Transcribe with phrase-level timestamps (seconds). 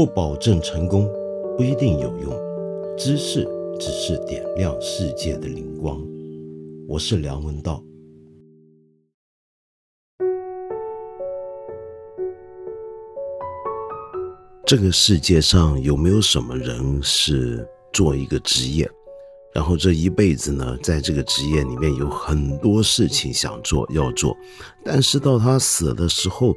[0.00, 1.06] 不保证成功，
[1.58, 2.32] 不一定有用。
[2.96, 3.46] 知识
[3.78, 6.02] 只是点亮世界的灵光。
[6.88, 7.84] 我是梁文道。
[14.64, 18.90] 这个世界上有没有什么人是做一个职业，
[19.52, 24.34] 然后这一辈子呢，在这个职业里面有很多事情想做要做，
[24.82, 26.56] 但是到他死的时候。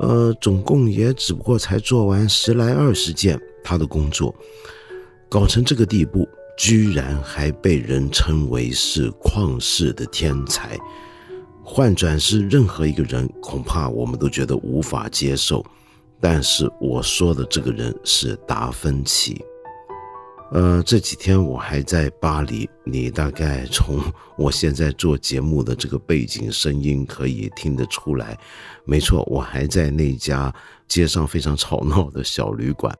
[0.00, 4.34] 呃，总共也只不过才做完十来二十件他的工作，
[5.28, 10.78] 搞成这个地步，居然还被人称为是旷世的天才。
[11.62, 15.64] 换转是任何一个人，恐怕我们都觉得无法接受。
[16.18, 19.40] 但是我说的这个人是达芬奇。
[20.52, 24.02] 呃，这几天我还在巴黎，你大概从
[24.36, 28.36] 我现在做节目的这个背景声音可以听得出来，
[28.84, 30.52] 没错，我还在那家
[30.88, 32.92] 街上非常吵闹的小旅馆。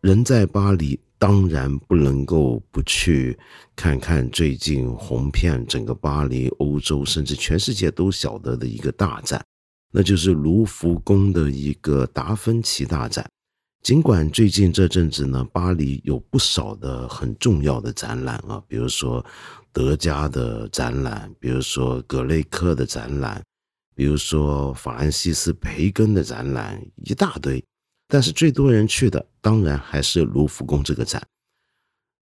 [0.00, 3.38] 人在巴黎，当然不能够不去
[3.74, 9.44] 看看最近红遍整个巴黎、欧洲甚至全世界都晓得的一个大展，
[9.92, 13.28] 那就是卢浮宫的一个达芬奇大展。
[13.82, 19.24] 尽管最近这阵子呢，巴黎有不少的很重要的展览啊，比如说
[19.72, 23.40] 德加的展览，比如说格雷克的展览，
[23.94, 27.62] 比如说法兰西斯培根的展览，一大堆。
[28.08, 31.24] 但是最多人去的当然还是卢浮宫这个展。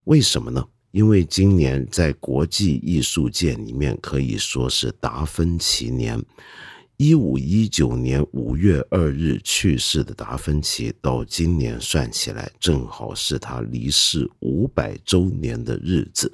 [0.05, 0.63] 为什么呢？
[0.91, 6.23] 因为今年在国际艺术界里面可以说是达芬奇年。
[6.97, 16.33] 一五一九年五月二日去世的达芬奇，到今年算起来正好是他离世五百周年的日子。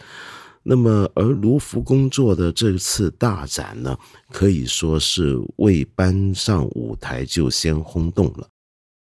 [0.62, 3.98] 那么，而卢浮宫做的这次大展呢，
[4.30, 8.46] 可以说是未搬上舞台就先轰动了。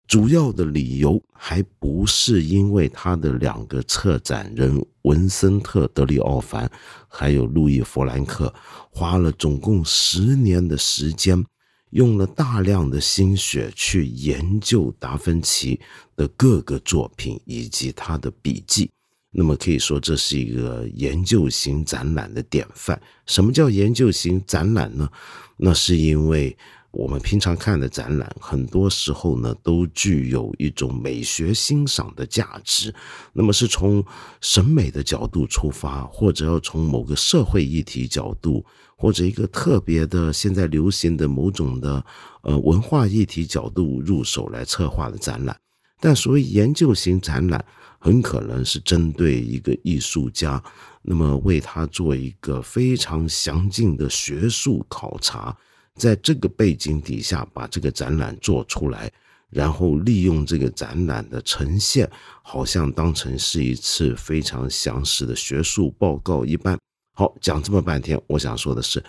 [0.08, 6.72] 主要的理由还不是因为他的两个策展人文森特·德里奥凡，
[7.10, 8.54] 还有路易·弗兰克，
[8.90, 11.44] 花了总共十年的时间，
[11.90, 15.78] 用了大量的心血去研究达芬奇
[16.16, 18.90] 的各个作品以及他的笔记。
[19.30, 23.00] 那么可以说，这是一个研究型展览的典范。
[23.26, 25.10] 什么叫研究型展览呢？
[25.58, 26.58] 那是因为。
[26.98, 32.92] 我们平常看的展览，很多时候呢都具有一种美学欣赏的价值。
[33.34, 34.04] 那么是从
[34.42, 38.66] 审美的角度出发，或者要从某个社会议题角度，
[38.96, 42.04] 或者一个特别的现在流行的某种的
[42.42, 45.56] 呃文化议题角度入手来策划的展览。
[46.00, 47.64] 但所谓研究型展览，
[48.00, 50.60] 很可能是针对一个艺术家，
[51.04, 55.56] 那么为他做一个非常详尽的学术考察。
[55.98, 59.12] 在这个背景底下，把这个展览做出来，
[59.50, 62.10] 然后利用这个展览的呈现，
[62.44, 66.78] 好像当成是一次非常详实的学术报告一般。
[67.14, 69.04] 好，讲这么半天，我想说的是，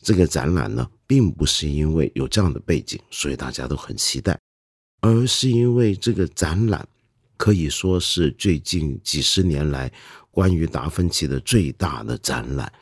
[0.00, 4.36] 这个展览呢，并不是因为有这样的背景，所以大家都很期待，
[5.00, 6.86] 而是因为这个展览
[7.36, 9.92] 可以说是最近几十年来
[10.32, 12.72] 关于达芬奇的最大的展览。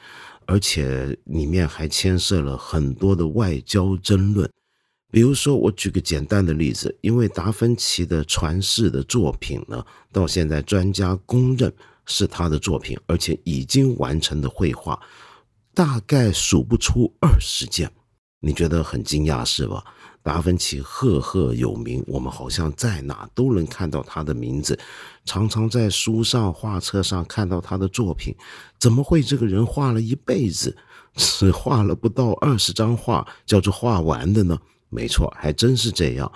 [0.51, 4.51] 而且里面还牵涉了很多的外交争论，
[5.09, 11.73] 比如说，我举个简单的例子，因为达芬奇的传世的作品呢，到现在专家公认
[12.05, 15.01] 是他的作品，而且已经完成的绘画，
[15.73, 17.89] 大概数不出二十件，
[18.41, 19.85] 你觉得很惊讶是吧？
[20.23, 24.79] 达芬奇赫赫有名，我们好像在哪都能看到他的名字，
[25.25, 28.35] 常常在书上、画册上看到他的作品。
[28.79, 30.77] 怎么会这个人画了一辈子，
[31.15, 34.59] 只画了不到二十张画，叫做画完的呢？
[34.89, 36.31] 没错，还真是这样。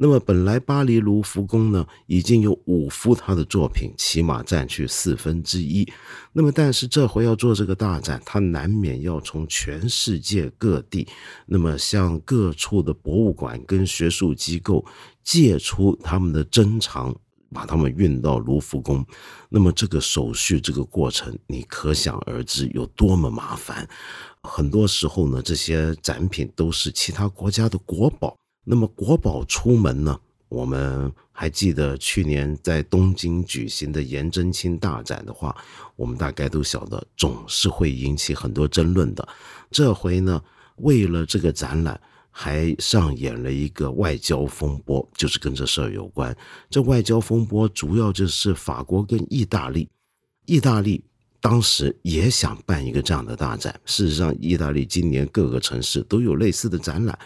[0.00, 5.84] 那么本来巴黎卢浮宫呢，已经有五幅他的作品，起码占去四分之一。
[6.32, 11.08] 那么但是这回要做这个大展，他难免要从全世界各地，
[11.46, 14.86] 那么向各处的博物馆跟学术机构
[15.24, 17.12] 借出他们的珍藏，
[17.52, 19.04] 把他们运到卢浮宫。
[19.48, 23.88] 那么这个手续这个过程，你可想而知有多么麻烦。
[24.44, 28.36] 很多时候呢，这些展品都是其他国家的国宝。
[28.70, 30.20] 那么国宝出门呢？
[30.50, 35.56] 我们还记得去年在东京举行的颜真卿大展的话，
[35.96, 39.26] 我们大概都晓得，总是会引起很多争论的。
[39.70, 40.42] 这回呢，
[40.76, 41.98] 为了这个展览，
[42.30, 46.36] 还上演了一个外交风波，就是跟这事儿有关。
[46.68, 49.88] 这外交风波主要就是法国跟意大利，
[50.44, 51.02] 意大利
[51.40, 53.78] 当时也想办一个这样的大展。
[53.86, 57.18] 事实上，意大利今年各个城市都有类似的展览，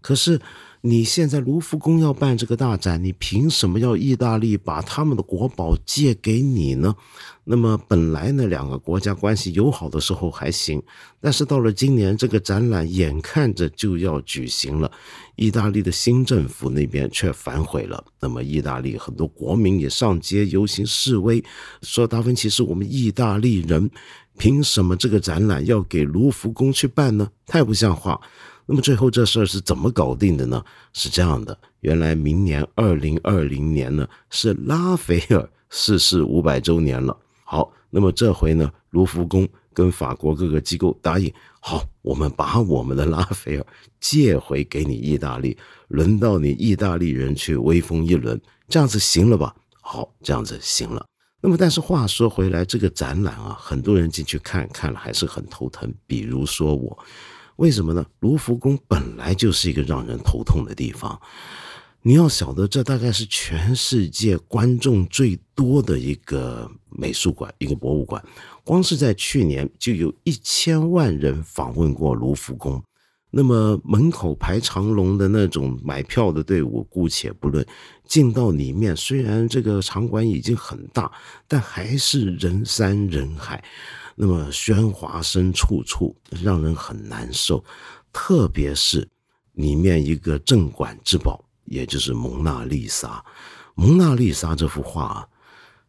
[0.00, 0.40] 可是。
[0.82, 6.94] 你现在卢浮宫要办这个大展，你凭什么要意大利把他们的国宝借给你呢？
[7.44, 10.82] 那么本来呢，两个国家关系友好的时候还行，
[11.20, 14.90] 但是到了今年，这个展览眼看着就要举行了，
[15.36, 18.02] 意大利的新政府那边却反悔了。
[18.18, 21.44] 那么意大利很多国民也上街游行示威，
[21.82, 23.90] 说达芬奇是我们意大利人，
[24.38, 27.28] 凭什么这个展览要给卢浮宫去办呢？
[27.46, 28.18] 太不像话。
[28.66, 30.62] 那么最后这事儿是怎么搞定的呢？
[30.92, 37.16] 是这样的，原来明年二零二零年呢是拉斐尔逝世五百周年了。
[37.42, 43.66] 好，那么这回呢，卢浮宫跟法国各个机构答应，好，我们把我们的拉斐尔
[43.98, 45.56] 借回给你意大利，
[45.88, 49.52] 轮到你意大利人去威风一轮，这样子行了吧？
[49.80, 51.04] 好，这样子行了。
[51.40, 56.96] 那么但是话说回来，这个展览啊，很多人进去看看了还是很头疼，比如说我。
[57.60, 58.06] 为什么呢？
[58.20, 61.20] 卢浮宫本来就是一个让人头痛的地方。
[62.00, 68.24] 你要晓得，这大概是全世界观众最多的一个美术馆、一个博物馆。
[68.64, 72.82] 光是在去年，就有一千万人访问过卢浮宫。
[73.30, 77.64] 那么门口排长龙的那种买票的队伍，姑且不论，
[78.04, 81.10] 进到里面，虽然这个场馆已经很大，
[81.46, 83.62] 但还是人山人海。
[84.16, 87.64] 那么喧哗声处处，让人很难受。
[88.12, 89.08] 特别是
[89.52, 93.24] 里面一个镇馆之宝，也就是蒙娜丽莎。
[93.76, 95.26] 蒙娜丽莎这幅画，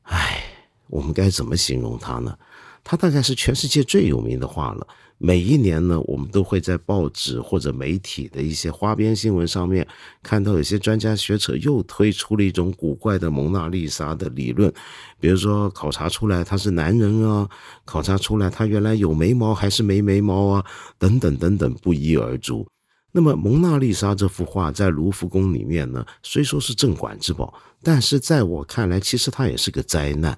[0.03, 0.43] 唉，
[0.88, 2.38] 我们该怎么形容它呢？
[2.83, 4.88] 它大概是全世界最有名的画了。
[5.24, 9.88] 每一年呢，我们都会在报纸或者媒体的一些花边新闻上面
[10.24, 14.74] 看到，有些专家学者又推出了一种古怪的蒙娜丽莎的理论，
[15.19, 17.48] 比如说考察出来他是男人啊，
[17.86, 20.66] 考察出来他原来有眉毛还是没眉毛啊，
[20.98, 22.68] 等等等等，不一而足。
[23.12, 27.54] 那么蒙娜丽莎这幅画在卢浮宫里面呢，虽说是镇馆之宝，
[27.84, 30.36] 但是在我看来，其实它也是个灾难。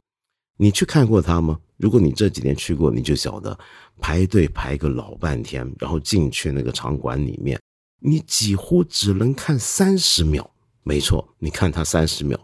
[0.57, 1.59] 你去看过它吗？
[1.77, 3.57] 如果你这几年去过，你就晓得。
[3.99, 7.59] 排队排个老半天，然后进去那个场馆里面，
[7.99, 10.49] 你几乎只能看三十秒。
[10.83, 12.37] 没错，你看它三十秒，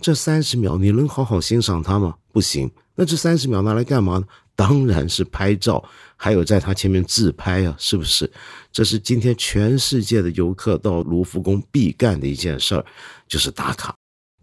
[0.00, 2.16] 这三十秒你能好好欣赏它吗？
[2.32, 2.70] 不行。
[2.96, 4.26] 那这三十秒拿来干嘛呢？
[4.56, 5.84] 当然是拍照，
[6.16, 8.30] 还有在它前面自拍啊，是不是？
[8.72, 12.84] 这是今天全世界的游客到卢浮宫必干的一件事儿，
[13.28, 13.94] 就是打卡。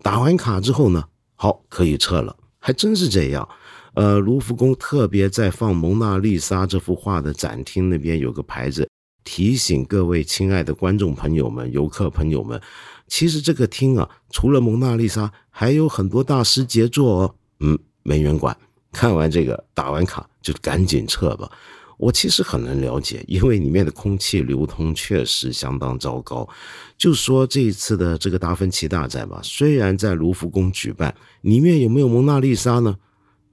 [0.01, 1.03] 打完卡之后呢，
[1.35, 2.37] 好，可以撤了。
[2.61, 3.49] 还真是这样。
[3.95, 8.87] 呃，卢浮宫特别在放蒙娜丽莎这幅画的展厅那边有个牌子，
[9.25, 12.61] 提醒各位亲爱的观众朋友们、游客朋友们，
[13.07, 17.35] 其实这个厅啊，除了蒙娜丽莎，还有很多大师杰作哦。
[17.59, 18.55] 嗯，没人管，
[18.93, 21.51] 看完这个打完卡就赶紧撤吧。
[22.01, 26.49] 我其实很能了解，因为里面的空气流通确实相当糟糕。
[26.97, 32.97] 就说这一次的这个达芬奇大展吧，虽然在卢浮宫举办，里面有没有蒙娜丽莎呢？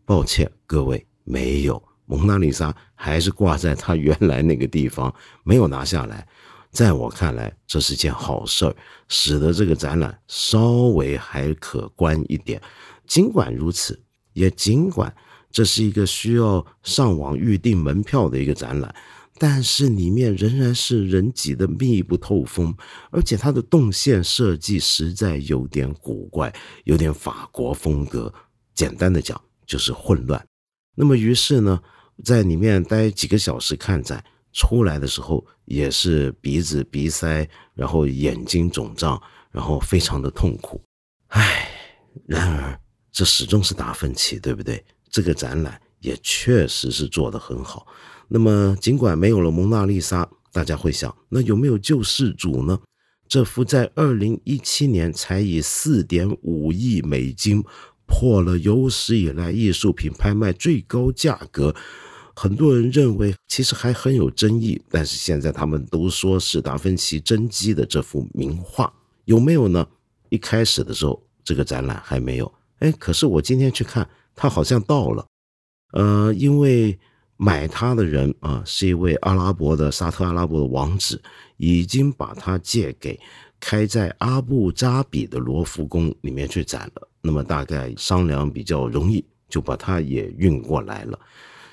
[0.06, 6.26] 抱歉，各位，没有蒙娜丽莎，还是挂在他原来那个地方，没有拿下来。
[6.70, 8.74] 在我看来，这是件好事儿，
[9.08, 12.58] 使得这个展览稍微还可观一点。
[13.06, 14.02] 尽管如此，
[14.32, 15.14] 也尽管
[15.50, 18.94] 这是一个需要上网预订门票的一个展览，
[19.38, 22.74] 但是里面仍然是人挤得密不透风，
[23.10, 28.32] 而且它的动线设计实在有点古怪，有点法国风格。
[28.74, 29.40] 简单的讲。
[29.68, 30.42] 就是混乱，
[30.94, 31.78] 那么于是呢，
[32.24, 40.82] 在里面待几个小时看展，出来的时候也是鼻子鼻塞，然后眼睛肿胀，然后非常的痛苦。
[41.26, 41.68] 唉，
[42.24, 42.80] 然而
[43.12, 44.82] 这始终是达芬奇，对不对？
[45.10, 47.86] 这个展览也确实是做得很好。
[48.28, 52.78] 那么尽管没有了蒙娜丽莎，大家会想，那有没有救世主呢？
[53.26, 57.64] 这幅在二零一七年才以四点五亿美金。
[58.10, 61.76] 破了有史以来艺术品拍卖最高价格，
[62.34, 68.90] 很多人认为其实还很有争议，但是现在他们都说是达芬奇真迹的这幅名画
[69.26, 69.86] 有没有呢？
[70.30, 74.08] 一开始的时候这个展览还没有，哎，可是我今天去看，
[74.38, 75.26] 它好像到了，
[75.92, 76.96] 呃，因为
[77.36, 81.20] 买它的人啊是一位阿拉伯的沙特阿拉伯的王子，
[81.56, 83.18] 已经把它借给。
[83.60, 91.18] 开在阿布扎比的罗浮宫里面去展了，那么大概商量比较容易，就把它也运过来了。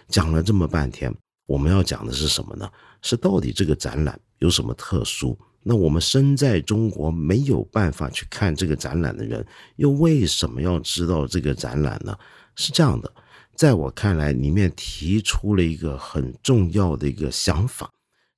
[0.07, 1.13] 讲了这么半天，
[1.45, 2.67] 我们要讲的是什么呢？
[3.03, 5.37] 是到底这个展览有什么特殊？
[5.67, 9.43] 那我们身在中国没有办法去看这个展览的人，
[9.77, 12.15] 又为什么要知道这个展览呢？
[12.55, 13.11] 是这样的，
[13.55, 17.89] 在我看来，里面提出了一个很重要的一个想法，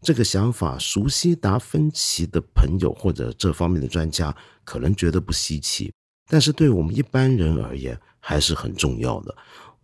[0.01, 5.91] 这个想法，熟悉达芬奇的朋友或者这方面的专家可能觉得不稀奇，
[6.29, 9.36] 但是对我们一般人而言还是很重要的。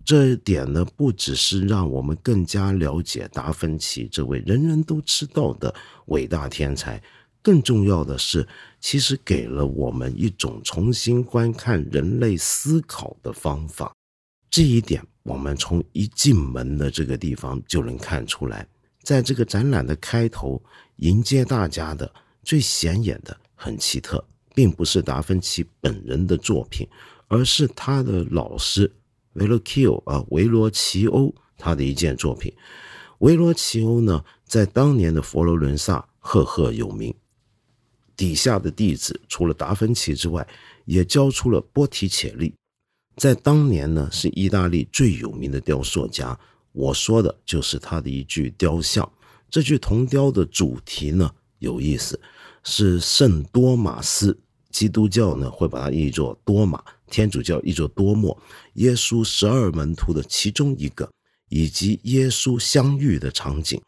[0.05, 5.73] 这一点呢，不只是让我们更加了解达芬奇这位人人都知道的
[6.07, 7.01] 伟大天才，
[7.43, 8.47] 更重要的是，
[8.79, 13.93] 其实给了我们一种重新观看人类思考的方法。
[14.49, 18.65] 这一点，我们从一进门的这个地方就能看出来。
[19.01, 20.63] 在这个展览的开头，
[20.97, 22.09] 迎接大家的
[22.43, 24.23] 最显眼的、很奇特，
[24.55, 26.87] 并不是达芬奇本人的作品，
[27.27, 28.89] 而是他的老师。
[29.33, 32.53] 维罗奇欧啊，维罗奇欧，他的一件作品。
[33.19, 37.13] 维罗奇欧呢，在当年的佛罗伦萨赫赫有名。
[38.15, 40.47] 底下的弟子除了达芬奇之外，
[40.85, 42.53] 也教出了波提切利，
[43.17, 46.37] 在当年呢，是意大利最有名的雕塑家。
[46.71, 49.09] 我说的就是他的一具雕像。
[49.49, 51.29] 这具铜雕的主题呢，
[51.59, 52.19] 有意思，
[52.63, 54.37] 是圣多马斯。
[54.71, 58.35] 基督教呢会把它译作多马，天主教译作多默，
[58.73, 61.07] 耶稣十二门徒的其中一个，
[61.49, 63.79] 以及耶稣相遇的场景。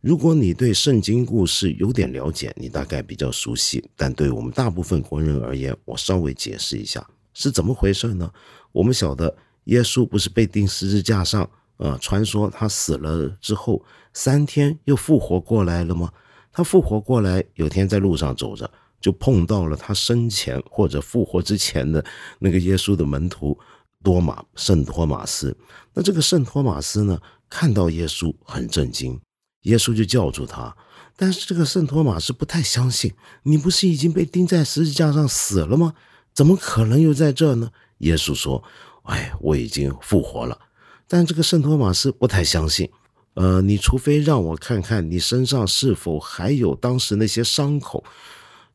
[0.00, 3.86] 如果你对圣经故事有点了解，你大概比较熟悉。
[3.96, 8.32] 但对我们大部分国人而言，我稍微解释一下是怎么回事呢？
[8.72, 16.10] 我们晓得耶稣不是被钉十字架上，呃，传说他死了之后三天又复活过来了吗？
[16.50, 18.70] 他复活过来，有天在路上走着。
[19.00, 22.04] 就碰到了他生前或者复活之前的
[22.38, 23.58] 那个耶稣的门徒
[24.02, 25.56] 多马圣托马斯。
[25.94, 29.18] 那这个圣托马斯呢，看到耶稣很震惊，
[29.62, 30.76] 耶稣就叫住他。
[31.16, 33.12] 但是这个圣托马斯不太相信，
[33.42, 35.94] 你不是已经被钉在十字架上死了吗？
[36.32, 37.70] 怎么可能又在这呢？
[37.98, 38.62] 耶稣说
[39.04, 40.58] ：“哎，我已经复活了。”
[41.06, 42.90] 但这个圣托马斯不太相信。
[43.34, 48.02] 呃，你除非让我看看你身上是否还有当时那些伤口。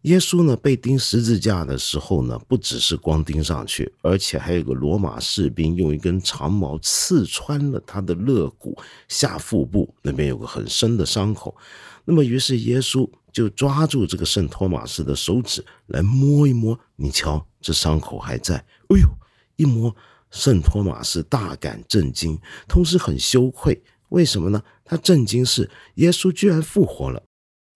[0.06, 11.56] 耶稣呢被钉十字架的时候呢，不只是光钉上去，而且还有个罗马士兵用一根长矛刺穿了他的肋骨下腹部，那边有个很深的伤口。
[12.04, 18.58] 那么，于是耶稣就抓住这个圣托马斯的手指来摸一摸，你瞧，这伤口还在。
[18.58, 19.10] 哎呦，
[19.56, 19.96] 一摸，
[20.30, 23.82] 圣托马斯大感震惊，同时很羞愧。
[24.10, 24.62] 为什么呢？
[24.84, 27.24] 他震惊是耶稣居然复活了。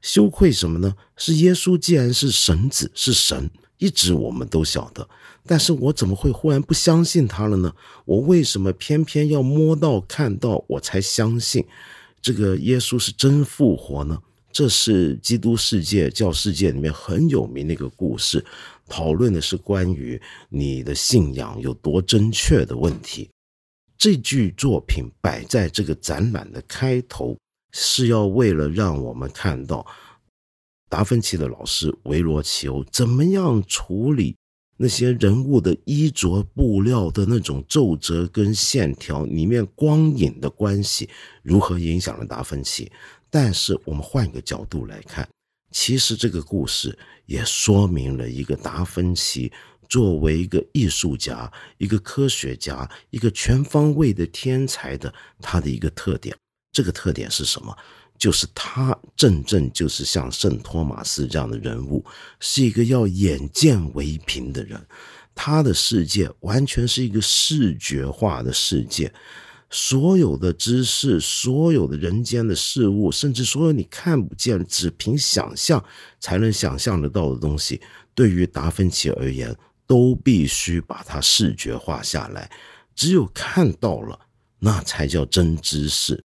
[0.02, 0.96] 羞愧什么呢？
[1.18, 5.08] 是耶稣既然是神子，是神，一直我们都晓得，
[5.46, 7.74] 但是我怎么会忽然不相信他了呢？
[8.06, 11.66] 我为什么偏偏要摸到、看到，我才相信
[12.22, 14.22] 这个耶稣是真复活呢？
[14.52, 18.44] 这是基督世界、教世界里面很有名的一个故事，
[18.88, 23.30] 讨论的是关于你的信仰有多真确的问题。
[23.98, 27.38] 这句作品摆在这个展览的开头。
[27.72, 29.86] 是要为了让我们看到
[30.90, 34.36] 达芬奇的老师维罗奇欧怎么样处理
[34.78, 41.10] 那些人物的衣着布料的那种皱褶跟线条里面光影的关系
[41.44, 42.92] 如何影响了达芬奇。
[43.30, 45.28] 但是我们换一个角度来看，
[45.72, 46.98] 其实这个故事
[47.28, 49.52] 也说明了一个达芬奇
[49.88, 56.36] 作为一个艺术家、一个科学家、一个全方位的天才的他的一个特点。
[56.72, 57.76] 这个特点是什么？
[58.18, 62.04] 就是他正正就是像圣托马斯这样的人物，
[62.42, 64.80] 是一个要眼见为凭的人。
[65.34, 69.10] 他的世界完全是一个视觉化的世界，
[69.70, 75.82] 所有的知识、所有的人间的事物，甚至所有你看不见、只凭想象
[76.20, 77.80] 才能想象得到的东西，
[78.14, 79.56] 对于达芬奇而言，
[79.88, 82.52] 都必须把它视觉化下来。
[82.94, 84.20] 只有看到了，
[84.60, 86.22] 那才叫真知识。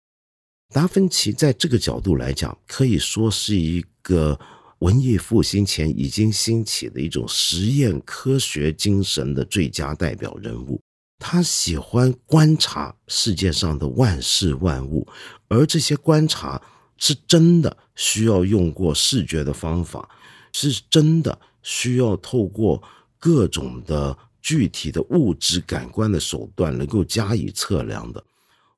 [0.73, 4.39] 达芬奇在这个角度来讲，可以说是一个
[4.81, 10.81] 文艺复兴前已经兴起的一种实验科学精神的最佳代表人物。
[11.19, 15.09] 他喜欢观察世界上的万事万物，
[15.49, 16.61] 而这些观察
[16.97, 20.09] 是真的需要用过视觉的方法，
[20.53, 22.81] 是真的需要透过
[23.19, 28.23] 各种的具体的物质感官的手段能够加以测量的。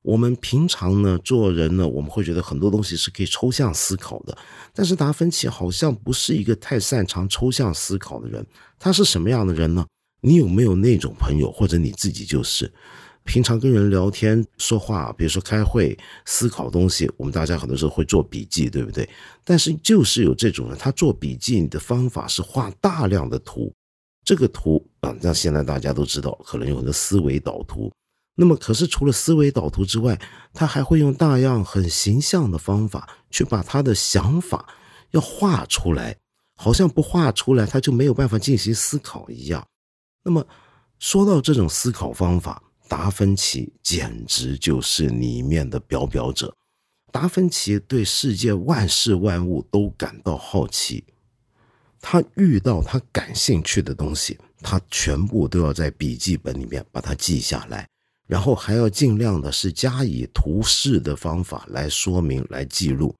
[0.03, 4.35] 我们平常呢做人呢，我们会觉得很多东西是可以抽象思考的，
[4.73, 8.45] 但是达芬奇好像不是一个太擅长抽象思考的人。
[8.79, 9.85] 他是什么样的人呢？
[10.21, 12.71] 你有没有那种朋友，或者你自己就是，
[13.23, 19.07] 平常跟人聊天说话，比如说开会思考东西，我们大家很多时候会做笔记，对不对？
[19.43, 23.71] 但是就是有这种人，他做笔记的方法是画大量的图，
[24.25, 27.91] 这个图啊，那现在大家都知道，可能有很多思维导图。
[28.35, 30.19] 那么，可是除了思维导图之外，
[30.53, 34.67] 他还会用大样很形象的方法去把他的想法
[35.11, 36.17] 要画出来，
[36.55, 39.67] 好像不画出来他就没有办法进行思考一样。
[40.23, 40.47] 那么，
[40.97, 46.55] 说到这种思考方法，达芬奇简直就是里面的表表者。
[47.11, 51.03] 达芬奇对世界万事万物都感到好奇，
[51.99, 57.85] 他遇到他感兴趣的东西，他全部都要在笔记本里面把它记下来。
[58.31, 63.13] 然后还要尽量的是加以图示的方法来说明、来记录。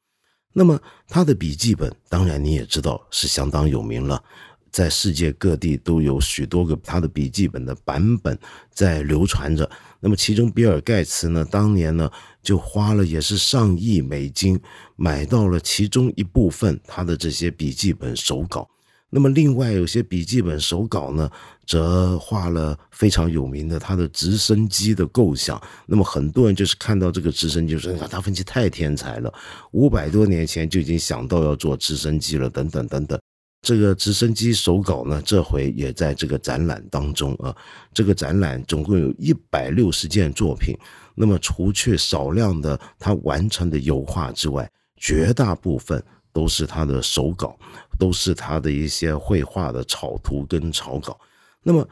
[0.54, 4.24] 那么他的笔记本，当然你也知道是相当有名了，
[4.72, 8.40] 在世界各地都有许多个他的笔记本的版本
[8.74, 9.70] 在流传着。
[10.00, 12.10] 那么其中比尔盖茨呢，当年呢
[12.42, 14.58] 就花了也是上亿美金
[14.96, 18.66] 买到了其中一部分他的这些笔记本手稿。
[19.14, 21.30] 那么，另外有些笔记本手稿呢，
[21.68, 25.62] 则画了非常有名的他的直升机的构想。
[25.86, 29.34] 那么，很多人就是看到这个直升机，说：“达芬奇太天才了，
[29.72, 33.20] 五百多年前就已经想到要做直升机了。”等等等等。
[33.68, 37.54] 这个直升机手稿呢，这回也在这个展览当中啊。
[37.94, 40.74] 这个展览总共有一百六十件作品。
[41.16, 46.02] 那么，除去少量的他完成的油画之外，绝大部分。
[46.34, 47.58] 都是他的手稿，
[48.00, 51.20] 都是他的一些绘画的草图跟草稿。
[51.64, 51.88] 那么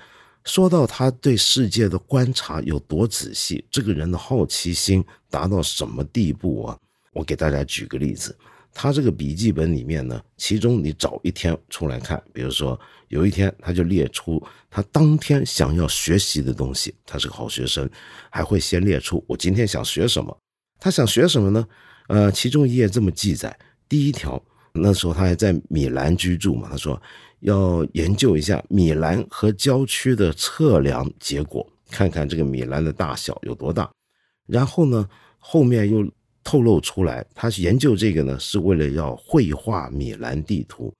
[0.46, 6.78] 说到他对世界的观察有多仔细，这个人的好奇心达到什么地步啊？
[7.14, 8.36] 我给大家举个例子，
[8.74, 12.80] 他这个笔记本里面呢，其中你找一天出来看，比如说
[13.10, 14.42] 有一天他就列出
[14.72, 17.88] 他当天想要学习的东西，他是个好学生，
[18.32, 20.36] 还会先列出我今天想学什么。
[20.80, 21.68] 他想学什么呢？
[22.08, 23.56] 呃，其中一页这么记载。
[23.90, 24.42] 第一条，
[24.72, 27.02] 那时候他还在米兰居住嘛，他说
[27.40, 33.90] 要研究一下米兰和郊区的测量结果，看看这个米兰的大小有多大。
[34.46, 36.08] 然后呢，后面又
[36.44, 40.94] 透露出来，他研究这个呢是为了要绘画米兰地图。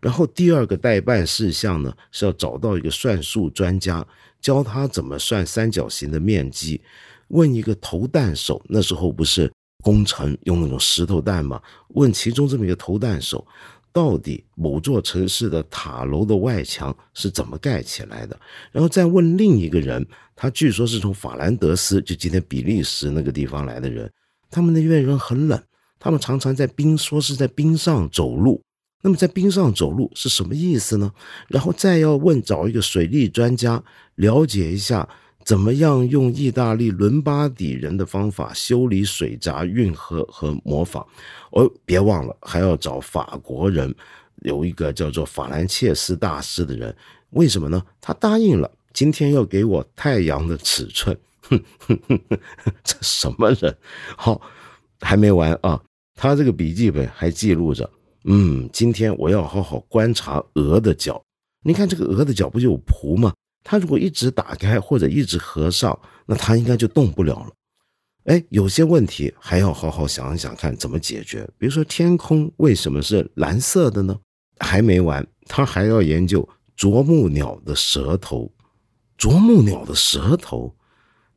[0.00, 4.06] 然后第二个代办事项呢是要找到一个算术专家，
[4.38, 6.80] 教他怎么算三角形的面积。
[7.28, 9.50] 问一个投弹手，那时候不是。
[9.84, 11.60] 工程用那种石头弹嘛？
[11.88, 13.46] 问其中这么一个投弹手，
[13.92, 18.36] 到底某座城市的塔楼的外墙是怎么盖起来的？
[18.72, 24.10] 然后再问另一个人，他据说是从法兰德斯，就今天比利时那个地方来的人。
[24.50, 25.62] 他们那边人很冷，
[25.98, 28.62] 他们常常在冰，说是在冰上走路。
[29.02, 31.12] 那么在冰上走路是什么意思呢？
[31.48, 33.82] 然后再要问找一个水利专家
[34.14, 35.06] 了解一下。
[35.44, 41.04] 怎么样用意大利伦巴底人的方法修理水闸、运河和模仿？
[41.50, 43.94] 哦，别忘了还要找法国人，
[44.42, 46.94] 有一个叫做法兰切斯大师的人。
[47.30, 47.82] 为什么呢？
[48.00, 51.16] 他答应了，今天要给我太阳的尺寸。
[51.42, 52.38] 哼哼哼哼，
[52.82, 53.76] 这什么人？
[54.16, 54.40] 好，
[55.00, 55.78] 还没完啊！
[56.14, 57.90] 他这个笔记本还记录着，
[58.24, 61.22] 嗯，今天我要好好观察鹅的脚。
[61.62, 63.32] 你看这个鹅的脚不就有蹼吗？
[63.64, 67.48] 它如果一直打开或者一直合上，那它应该就动不了了。
[68.26, 71.48] 哎，有些问题还要好好想一想，看怎么解决。
[71.58, 74.16] 比如说，天空为什么是蓝色的呢？
[74.60, 78.52] 还没完，他还要研究啄木鸟的舌头。
[79.18, 80.74] 啄木鸟的舌头，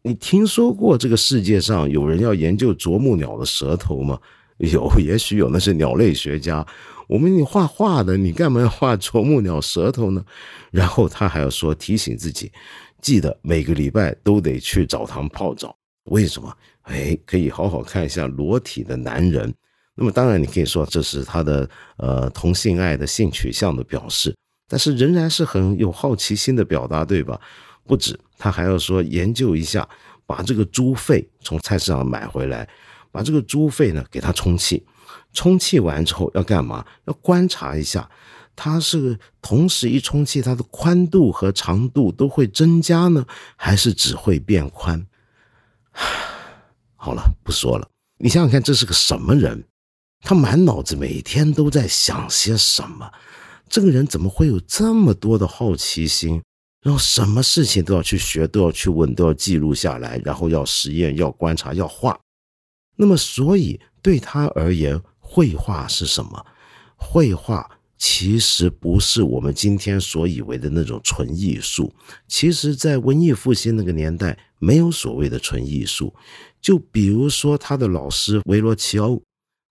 [0.02, 4.20] 你听说过这个世界上有人要研究啄木鸟的舌头吗？
[4.58, 6.66] 有，也许有，那是鸟类学家。
[7.08, 10.24] 我们你画画的，你干嘛要画啄木鸟舌头呢？
[10.72, 12.52] 然后他还要说提醒自己，
[13.02, 15.76] 记得每个礼拜都得去澡堂泡澡。
[16.06, 16.54] 为什么？
[16.84, 19.54] 哎，可以好好看一下裸体的男人。
[19.96, 24.36] 那么当然，你可以说这是他的呃同性爱的性取向的表示，
[24.70, 27.39] 但是仍然是很有好奇心的表达，对吧？
[27.86, 29.88] 不止，他还要说研究一下，
[30.26, 32.67] 把这个猪肺从菜市场买回来，
[33.12, 34.86] 把这个猪肺呢给它充气。
[35.34, 36.86] 充气完之后要干嘛？
[37.06, 38.10] 要观察一下，
[38.56, 45.06] 它是同时一充气，它的宽度和长度都会增加呢，还是只会变宽？
[46.96, 47.88] 好了，不说了。
[48.17, 49.63] 你想想看，这是个什么人？
[50.22, 53.12] 他满脑子每天都在想些什么？
[53.70, 56.41] 这个人怎么会有这么多的好奇心？
[56.82, 62.17] 然后什么事情都要去学，都要去问，都要记录下来，然后要实验，要观察，要画。
[62.96, 66.46] 那么，所以对他而言，绘画是什么？
[66.96, 71.93] 绘画其实不是我们今天所以为的那种纯艺术。
[72.26, 76.15] 其实，在文艺复兴那个年代，没有所谓的纯艺术。
[76.62, 79.22] 就比如说他的老师维罗齐欧，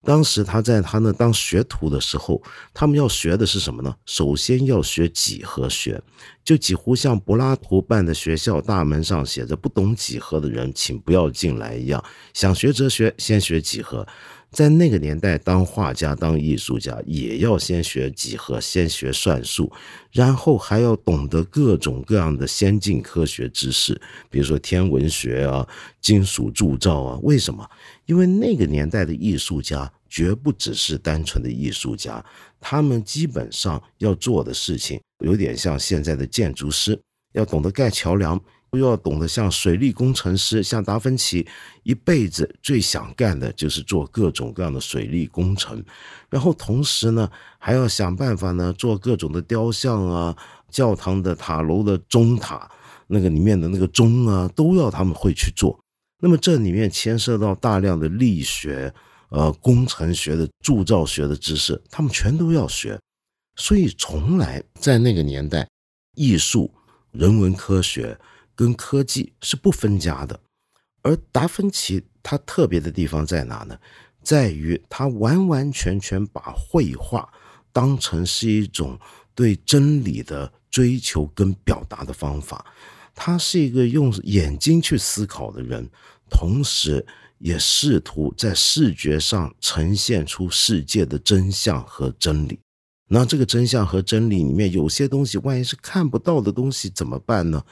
[0.05, 2.41] 当时他在他那当学徒的时候，
[2.73, 3.93] 他们要学的是什么呢？
[4.05, 6.01] 首先要学几何学，
[6.43, 12.01] 就几乎像柏拉图办的学校大门上写着“不懂几何的人，请不要进来”一样。
[12.33, 14.07] 想学哲学，先学几何。
[14.51, 19.71] 在那个年代，当画家、当艺术家，也要先学几何，先学算术，
[20.11, 25.67] 然后还要懂得各种各样的先进科学知识，比如说天文学啊、
[25.99, 27.19] 金属铸造啊。
[27.23, 27.69] 为什么？
[28.05, 32.23] 因为那个年代的艺术家绝不只是单纯的艺术家，
[32.61, 36.97] 他们基本上要做的事情，有点像现在的建筑师，
[37.33, 38.41] 要懂得盖桥梁。
[38.77, 41.47] 又要懂得像水利工程师，像达芬奇，
[41.83, 45.83] 一辈子最想干的就是做各种各样的水利工程，
[46.29, 50.35] 然后同时呢，还要想办法呢做各种的雕像啊，
[50.69, 52.69] 教堂的塔楼的钟塔，
[53.07, 55.79] 那个里面的那个钟啊，都要他们会去做。
[56.21, 58.93] 那么这里面牵涉到大量的力学、
[59.29, 62.99] 呃工程学的铸造学的知识，他们全都要学。
[63.57, 65.67] 所以从来在那个年代，
[66.15, 66.73] 艺术、
[67.11, 68.17] 人文科学。
[68.55, 70.39] 跟科技是不分家的，
[71.01, 73.77] 而达芬奇他特别的地方在哪呢？
[74.23, 77.31] 在于他完完全全把绘画
[77.71, 78.97] 当成是一种
[79.35, 82.65] 对真理的追求跟表达的方法。
[83.13, 85.87] 他是一个用眼睛去思考的人，
[86.29, 87.05] 同时
[87.37, 92.59] 也试图在视觉上呈现出世界的真相和真理。
[93.07, 97.63] 那这个真相和真理里面有些东西，万一是看不到的东西怎么办呢？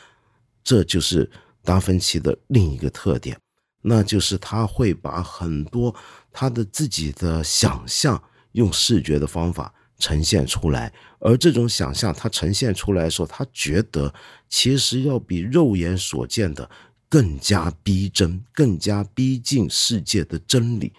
[0.64, 1.30] 这就是
[1.64, 3.38] 达芬奇的另一个特点，
[3.82, 5.94] 那就是他会把很多
[6.32, 8.22] 他的自己的想象
[8.54, 14.14] 用视觉的方法呈现出来，而这种想象他呈现出来的时候，他觉得
[14.48, 16.70] 其实要比肉眼所见的
[17.10, 20.94] 更加逼真，更加逼近世界的真理。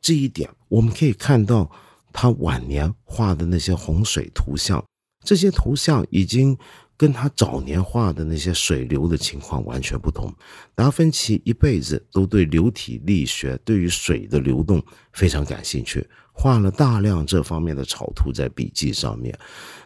[0.00, 1.70] 这一点我们可以看到
[2.12, 4.84] 他晚年画的那些洪水图像，
[5.24, 6.58] 这些图像已经。
[6.96, 10.32] 跟他早年画的那些水流的情况完全不同。
[10.74, 14.82] 达芬奇一辈子都对流体力学、对于水的流动
[15.12, 19.38] 非常感兴趣，画了大量这方面的草图在笔记上面。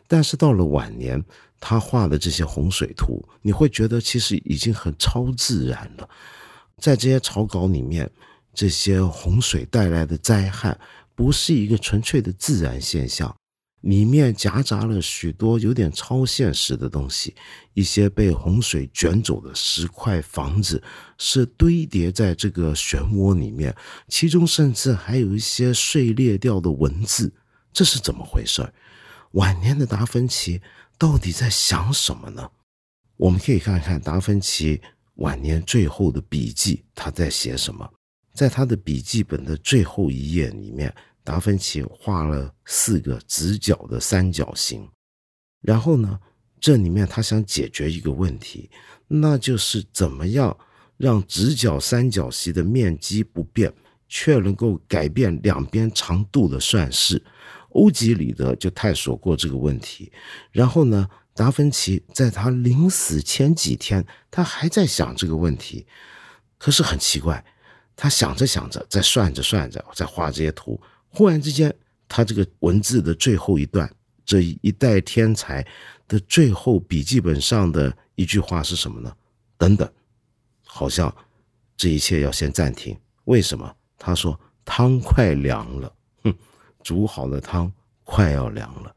[0.07, 1.23] 但是到了晚年，
[1.59, 6.09] 他画的这些洪水图，你会觉得其实已经很超自然了。
[6.79, 8.11] 在这些草稿里面，
[8.55, 10.77] 这些洪水带来的灾害
[11.15, 13.35] 不是一个纯粹的自然现象。
[13.83, 17.35] 里面夹杂了许多有点超现实的东西，
[17.73, 20.83] 一些被洪水卷走的石块房子
[21.17, 23.75] 是堆叠在这个漩涡里面，
[24.07, 27.33] 其中甚至还有一些碎裂掉的文字，
[27.73, 28.71] 这是怎么回事？
[29.33, 30.61] 晚年的达芬奇
[30.99, 32.51] 到底在想什么呢？
[33.17, 34.81] 我们可以看看达芬奇
[35.15, 37.91] 晚年最后的笔记，他在写什么？
[38.35, 40.95] 在他的笔记本的最后一页里面。
[41.31, 44.89] 达芬奇画了四个直角的三角形，
[45.61, 46.19] 然后呢，
[46.59, 48.69] 这里面他想解决一个问题，
[49.07, 50.59] 那就是怎么样
[50.97, 53.73] 让直角三角形的面积不变，
[54.09, 57.25] 却能够改变两边长度的算式。
[57.69, 60.11] 欧几里得就探索过这个问题，
[60.51, 65.87] 然后呢，达芬奇在他临死前几天，他还在想这个问题，
[66.59, 67.45] 可是很奇怪，
[67.95, 70.81] 他想着想着，在算着算着，在画这些图。
[71.11, 71.75] 忽然之间，
[72.09, 73.93] 他这个文字的最后一段，
[74.25, 75.67] 这一代天才
[76.09, 79.13] 的最后笔记本上的一句话是什么呢？
[79.59, 79.93] 等等，
[80.65, 81.15] 好像
[81.77, 82.97] 这一切要先暂停。
[83.25, 83.77] 为什么？
[83.99, 85.93] 他说汤快凉了，
[86.23, 86.35] 哼，
[86.83, 87.71] 煮好的汤
[88.05, 88.95] 快要凉了。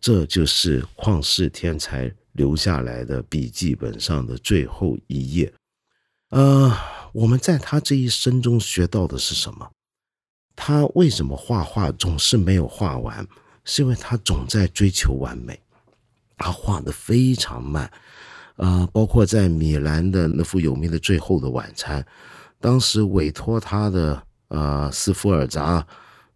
[0.00, 5.52] 这就是旷世天才留下来的笔记本上的最后一页。
[6.30, 6.72] 呃，
[7.12, 9.70] 我们在他这一生中学到的是什么？
[10.54, 13.26] 他为什么画画总是没有画完？
[13.64, 15.58] 是因为他总在追求完美，
[16.36, 17.88] 他画的非常慢，
[18.56, 22.02] 啊，包括在米兰的那幅有名的《最后的晚餐》，
[22.60, 25.86] 当时委托他的呃斯福尔扎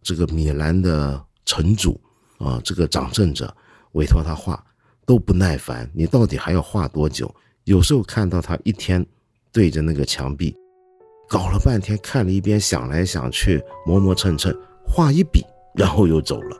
[0.03, 2.01] 这个米兰的城主
[2.39, 3.53] 啊，这个掌政者
[3.93, 4.65] 委托他画，
[5.05, 7.35] 都不耐烦，你到底还要画多久？
[7.65, 9.05] 有时候看到他一天
[9.51, 10.57] 对着那个墙壁。
[11.29, 14.55] 搞了半天，看了一遍，想来想去，磨磨蹭蹭，
[14.87, 16.57] 画一笔，然后又走了。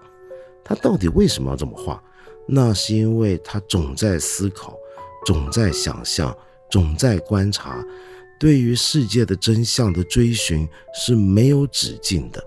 [0.65, 2.03] 他到底为什么要这么画？
[2.49, 4.77] 那是因为他总在思考，
[5.25, 6.37] 总在想象，
[6.71, 7.85] 总在观察，
[8.39, 12.45] 对于世界的真相的追寻是没有止境的。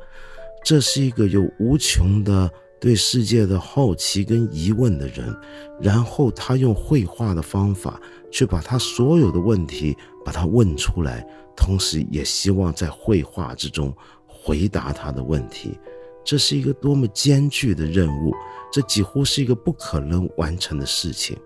[0.64, 5.36] 这是一个有无穷的对世界的好奇跟疑问的人，
[5.82, 8.00] 然后他用绘画的方法
[8.32, 11.28] 去把他所有的问题把它问出来。
[11.56, 13.94] 同时，也希望在绘画之中
[14.26, 15.78] 回答他的问题，
[16.24, 18.34] 这是一个多么艰巨的任务，
[18.72, 21.38] 这几乎是一个不可能完成的事情。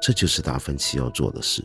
[0.00, 1.62] 这就是达芬奇要做的事。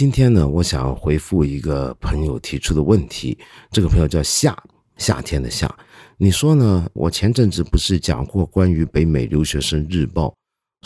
[0.00, 3.36] 今天呢，我想回复一个朋友提出的问题。
[3.70, 4.56] 这个朋友叫夏，
[4.96, 5.70] 夏天的夏。
[6.16, 6.88] 你说呢？
[6.94, 10.34] 我前阵子不是讲过关于北美留学生日报，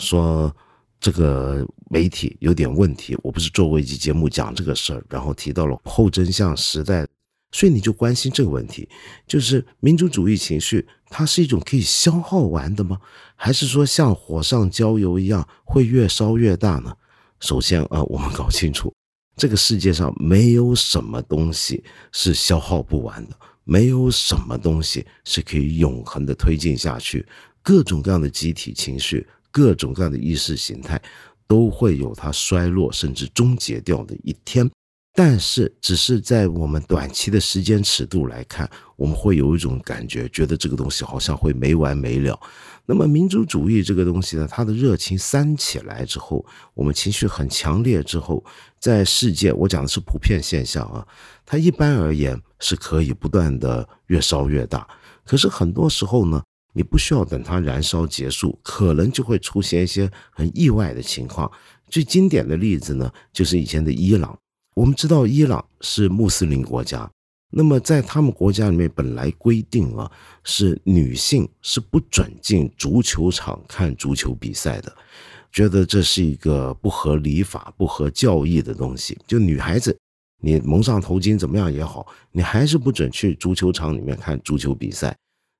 [0.01, 0.53] 说
[0.99, 3.17] 这个媒体有点问题。
[3.23, 7.07] 我不是做过一集节目讲这个事儿，然后提到了后真相时代，
[7.53, 8.85] 所以你就关心这个问题，
[9.25, 12.99] 就是民族主义情绪，它是一种可以消耗完的吗？
[13.37, 16.93] 还是说像火上浇油一样会越烧越大呢？
[17.39, 18.93] 首先啊，我们搞清楚。
[19.35, 27.25] 这个世界上没有什么东西是消耗不完的，没有什么东西是可以永恒的推进下去。
[27.61, 31.01] 各种各样的集体情绪，各种各样的意识形态，
[31.47, 34.69] 都会有它衰落甚至终结掉的一天。
[35.17, 42.39] 但是，只是在我们短期的时间尺度来看，我们会有一种感觉，觉得这个东西好像会没完没了。
[42.87, 46.45] 那么，民族主义这个东西呢，它的热情煽起来之后，
[46.75, 48.43] 我们情绪很强烈之后，
[48.79, 51.05] 在世界，我讲的是普遍现象啊，
[51.45, 54.87] 它一般而言是可以不断的越烧越大。
[55.23, 56.43] 可是很多时候呢，
[56.73, 61.51] 你不需要等它燃烧结束，可能就会出现一些很意外的情况。
[61.89, 64.37] 最经典的例子呢，就是以前的伊朗。
[64.75, 67.09] 我们知道伊朗是穆斯林国家，
[67.57, 70.11] 那么在他们国家里面本来规定啊，
[70.43, 74.93] 是女性是不准进足球场看足球比赛的，
[75.53, 79.17] 觉得这是一个不合礼法、不合教义的东西。
[79.25, 79.97] 就女孩子，
[80.41, 85.15] 你蒙上头巾怎么样也好，你还是不准去足球场里面看足球比赛。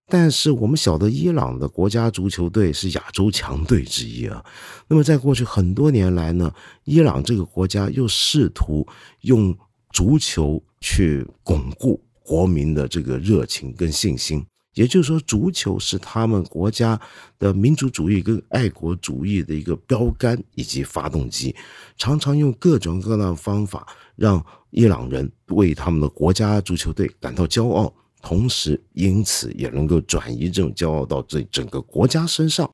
[0.08, 4.44] 但是我们晓得，伊朗的国家足球队是亚洲强队之一啊。
[4.88, 6.54] 那么，在过去很多年来呢，
[6.84, 8.86] 伊朗这个国家又试图
[9.22, 9.58] 用
[9.96, 14.46] 足球去巩固国民的这个热情跟信心。
[14.74, 17.00] 也就是说，足球是他们国家
[17.40, 21.56] 的民族主义跟爱国主义的一个标杆以及发动机，
[21.96, 27.94] 常常用各种各样的方法让伊朗人为他们的国家足球队感到骄傲。
[28.22, 32.70] 同时，因此也能够转移这种骄傲到这整个国家身上。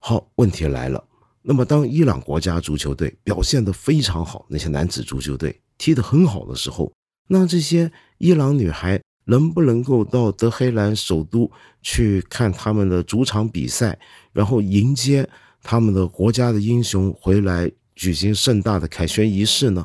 [0.00, 1.04] 好，问题来了。
[1.50, 6.92] 那么，当伊朗国家足球队表现得非常好，那些男子足球队踢得很好的时候，
[7.26, 11.50] 那这些伊朗女孩能不能够到德黑兰首都
[11.82, 13.98] 去看他们的主场比赛，
[14.32, 15.28] 然后迎接
[15.60, 19.84] 他们的国家的英雄回来举行盛大的凯旋仪式呢？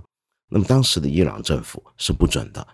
[0.52, 2.68] 那么，当时的伊朗政府是不准的。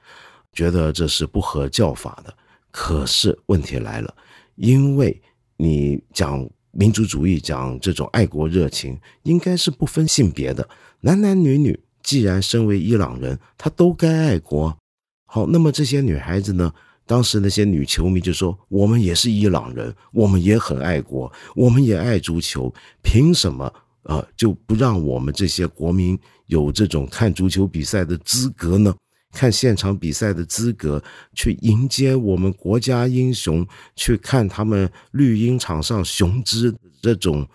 [0.51, 2.37] 觉得这是不合教法的，
[2.71, 4.13] 可是问题来了，
[4.55, 5.21] 因为
[5.55, 10.67] 你讲民族主义，讲这种爱国热情，应该是不分性别的，
[11.01, 14.77] 男男女女，既然身为伊朗人，他都该爱国。
[15.25, 16.71] 好，那么这些女孩子呢？
[17.05, 28.95] 当时那些女球迷就说：“我们也是伊朗人，我们也很爱国，我们也爱足球，凭什么呃就不让我们这些国民有这种看足球比赛的资格呢？”
[29.31, 33.65] 看现场比赛的资格，去迎接我们国家英雄，
[33.95, 37.47] 去看他们绿茵场上雄姿这种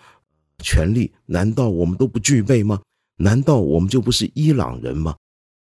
[0.63, 2.81] 权利，难道我们都不具备吗？
[3.17, 5.15] 难道我们就不是伊朗人吗？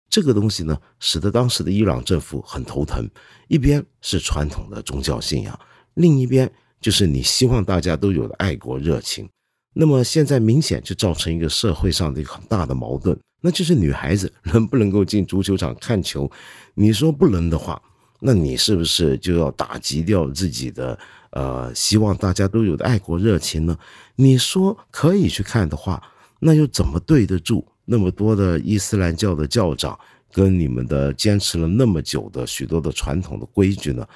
[0.09, 3.09] 这个东西呢，使得当时的伊朗政府很头疼。
[3.47, 5.57] 一边是传统的宗教信仰，
[5.93, 9.29] 另一边就是你希望大家都有的爱国热情。
[9.73, 13.17] 那么现在明显就造成一个社会上的一个很大的矛盾。
[13.41, 16.31] 那就是女孩子 能不能够进足球场看球？
[16.75, 17.81] 你说不能的话，
[18.19, 20.97] 那你是不是就要打击掉自己的
[21.31, 23.77] 呃希望大家都有的爱国热情呢？
[24.15, 26.01] 你说可以去看的话，
[26.39, 29.99] 那又怎么对得住那么多的伊斯兰教的教长
[30.31, 34.07] 跟你们的坚持了那么久的许多的传统的规矩呢？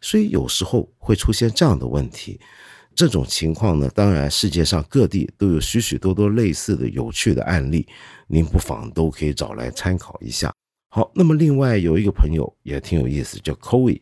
[0.00, 2.38] 所以有时候会出现这样的问题。
[2.96, 7.86] 这种情况呢，当然世界上各地都有许许多多类似的有趣的案例，
[8.28, 10.52] 您不妨都可以找来参考一下。
[10.90, 14.00] 好，那么另外有一个朋友也挺有意思，叫 c o e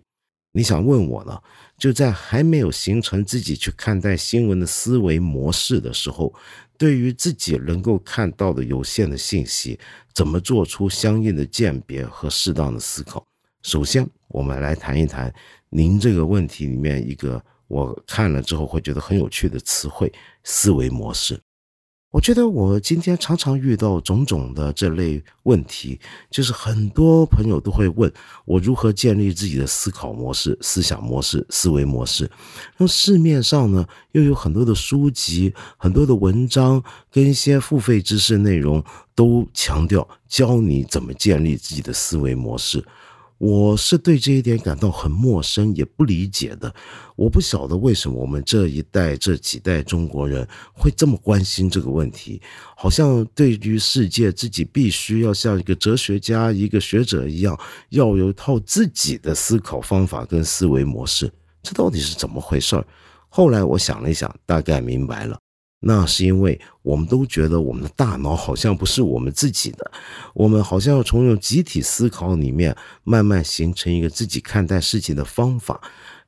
[0.52, 1.40] 你想问我呢？
[1.78, 6.32] 就在还没有形成自己去看待新闻的思维模式的时候，
[6.76, 9.78] 对于自己能够看到的有限的信息，
[10.12, 13.24] 怎么做出相应的鉴别和适当的思考？
[13.62, 15.32] 首先，我们来谈一谈
[15.70, 17.42] 您这个问题里面一个。
[17.72, 20.12] 我看了之后会觉得很有趣的词汇，
[20.44, 21.40] 思维模式。
[22.10, 25.98] 我觉得我今天常常遇到种种的这类问题，
[26.30, 28.12] 就是很多朋友都会问
[28.44, 32.30] 我如何建立自己的思考模式、思想模式、思维模式。
[32.76, 42.84] 那市面上呢，又有很多的书籍、很多的文章跟一些付费知识内容，都强调教你怎么建立自己的思维模式。
[43.42, 46.72] 我是对这一点感到很陌生，也不理解的。
[47.16, 52.40] 我不晓得为什么我们这一代、这几代中国人会这么关心这个问题，
[52.76, 61.28] 好像对于世界自己必须要像一个哲学家、一个学者一样，要有一套自己的思考方法跟思维模式。
[61.64, 62.80] 这到底是怎么回事？
[63.28, 65.41] 后来我想了一想，大概明白了。
[65.84, 69.90] 那是因为我们都觉得我们的大脑好像不是我们自己的，
[70.32, 75.80] 我们好像要从用集体思考里面慢慢形成一个自己看待事情的方法。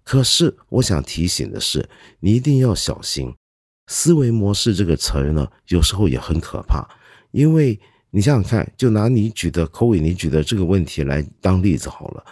[0.03, 1.89] 可是我想提醒的是，
[2.19, 3.33] 你一定要小心，
[3.87, 6.85] 思维模式这个词儿呢，有时候也很可怕。
[7.31, 7.79] 因为
[8.11, 12.25] 你想想看，就拿你举的口尾，你举的这个问题来当例子好了。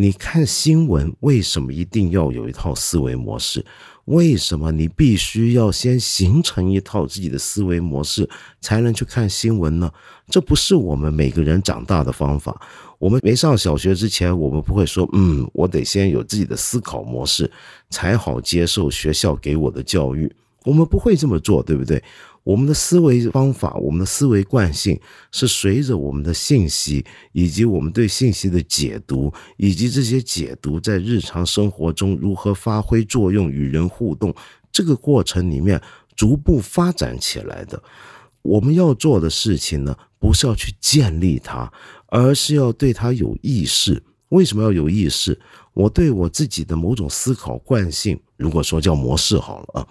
[0.00, 3.64] 你看新闻，为什么一定要有一套思维模式？
[4.04, 8.30] 为什么你必须要先形成一套自己的思维模式，
[8.60, 9.90] 才能去看新闻呢？
[10.28, 12.60] 这不是我们每个人长大的方法。
[13.00, 17.50] 我们没上小学之前，我们不会说：“嗯，我得先有自己的思考模式，
[17.90, 20.32] 才好接受学校给我的教育。”
[20.64, 22.02] 我们不会这么做，对不对？
[22.48, 24.98] 我们的思维方法，我们的思维惯性
[25.30, 34.34] 是随着我们的信息，以及我们对信息的解读，以及这些解读在日常生活中如何发挥作用、与人互动
[34.72, 35.78] 这个过程里面
[36.16, 37.82] 逐步发展起来的。
[38.40, 41.70] 我们要做的事情呢，不是要去建立它，
[42.06, 44.02] 而是要对它有意识。
[44.30, 45.38] 为什么要有意识？
[45.74, 49.86] 我对我自己的某种思考惯性，如果说叫模式好了啊，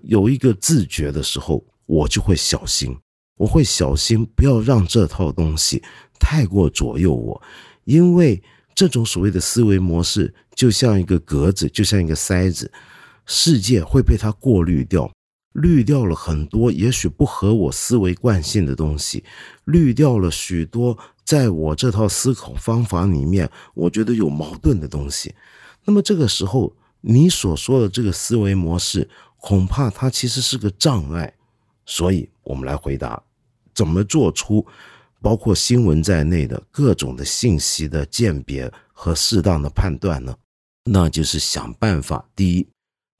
[0.00, 1.64] 有一个自觉的时候。
[1.86, 2.96] 我就会小心，
[3.36, 5.82] 我会小心，不要让这套东西
[6.18, 7.42] 太过左右我，
[7.84, 8.42] 因为
[8.74, 12.72] 这种所谓的思维模式就像一个格子，就像一个筛子，
[13.26, 15.10] 世界会被它过滤掉，
[15.52, 19.22] 滤掉了很多也许不合我思维惯性的东西，
[19.64, 25.34] 滤掉了许多在我这套思考方法里面我觉得有矛盾的东西。
[25.84, 31.33] 那么这个时候，你所说的这个思维模式，恐怕它其实是个障碍。
[31.86, 33.22] 所以，我们来回答，
[33.74, 34.66] 怎么做出
[35.20, 40.36] 包括新闻在内的各种的信息的鉴别和适当的判断呢？
[40.84, 42.68] 那就是想办法：第一，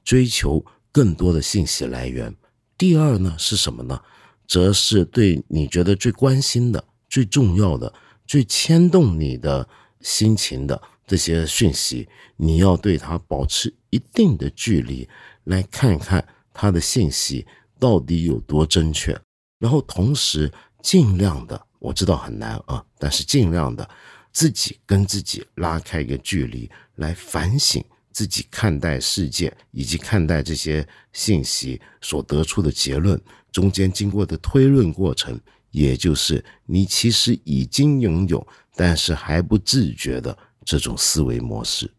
[0.04, 2.30] 追求更多的信息来源；
[2.76, 4.00] 第二呢，是什么呢？
[4.46, 7.92] 则是对你觉得最关心的、最重要的、
[8.26, 9.66] 最牵动你的
[10.02, 15.08] 心情的这些讯息，你要对它保持一定的距离，
[15.44, 17.46] 来看看它的信息。
[17.84, 19.14] 到底有多正确？
[19.58, 20.50] 然后同时
[20.82, 23.86] 尽量的，我知道很难啊，但是尽量的
[24.32, 33.20] 自己跟自己拉开一个距离，来反省自己看待世界以及看待这些信息所得出的结论
[33.52, 35.38] 中间经过的推论过程，
[35.70, 41.92] 也就是你其实已经拥有，但是还不自觉的这种思维模式。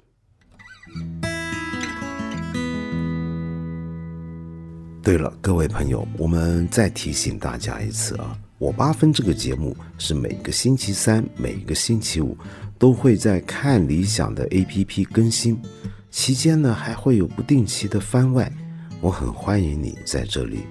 [5.05, 12.35] 对了，各位朋友，我们再提醒大家一次啊，我八分这个节目是每个星期三、每个星期五
[12.79, 15.61] 都会在看理想的 APP 更新，
[16.09, 18.51] 期间呢还会有不定期的番外，
[18.99, 20.61] 我很欢迎你在这里，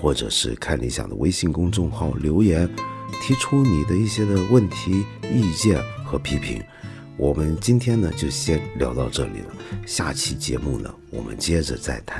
[0.00, 2.66] 或者是看理想的微信公众号留言，
[3.20, 6.62] 提出你的一些的问题、意见和批评。
[7.18, 9.54] 我们今天呢就先聊到这里了，
[9.86, 12.18] 下期节目呢我们接着再谈。